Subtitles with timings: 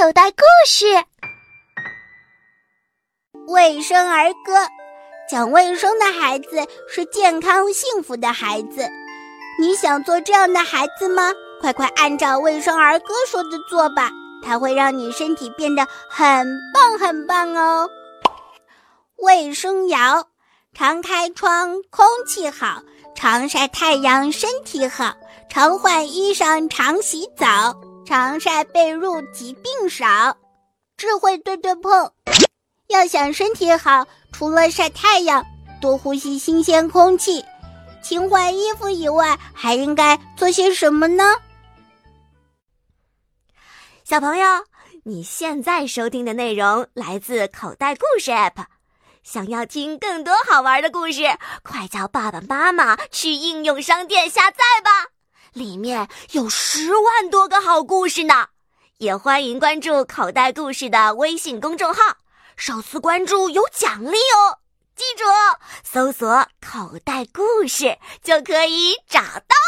[0.00, 0.86] 口袋故事：
[3.48, 4.52] 卫生儿歌，
[5.28, 8.88] 讲卫生的孩子是健康幸福的孩子。
[9.60, 11.32] 你想做这样的孩子吗？
[11.60, 14.12] 快快按照卫生儿歌说的做吧，
[14.44, 17.90] 它会让你身体变得很棒很棒哦。
[19.16, 20.28] 卫生谣：
[20.74, 22.84] 常开窗，空气好；
[23.16, 25.14] 常晒太阳，身体好；
[25.50, 27.74] 常换衣裳，常洗澡。
[28.08, 30.34] 常晒被褥，疾病少。
[30.96, 32.10] 智慧对对碰，
[32.86, 35.44] 要想身体好，除了晒太阳、
[35.78, 37.44] 多呼吸新鲜空气、
[38.02, 41.22] 勤换衣服以外，还应该做些什么呢？
[44.04, 44.46] 小朋友，
[45.04, 48.64] 你现在收听的内容来自口袋故事 App。
[49.22, 51.24] 想要听更多好玩的故事，
[51.62, 55.17] 快叫爸爸妈妈去应用商店下载吧。
[55.52, 58.48] 里面有十万多个好故事呢，
[58.98, 62.16] 也欢迎关注口袋故事的微信公众号，
[62.56, 64.58] 首次关注有奖励哦！
[64.96, 65.24] 记住，
[65.84, 69.67] 搜索“口袋故事”就可以找到。